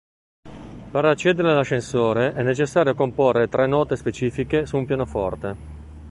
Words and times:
Per 0.91 1.05
accedere 1.05 1.51
all'ascensore 1.51 2.33
è 2.33 2.41
necessario 2.41 2.95
comporre 2.95 3.49
tre 3.49 3.67
note 3.67 3.95
specifiche 3.95 4.65
su 4.65 4.77
un 4.77 4.85
pianoforte. 4.87 5.55